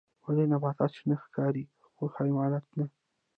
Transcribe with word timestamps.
ولې 0.25 0.43
نباتات 0.51 0.91
شنه 0.97 1.15
ښکاري 1.23 1.63
خو 1.95 2.03
حیوانات 2.17 2.65
نه 2.77 2.85